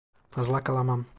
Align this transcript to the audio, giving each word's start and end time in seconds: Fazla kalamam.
Fazla 0.29 0.61
kalamam. 0.63 1.05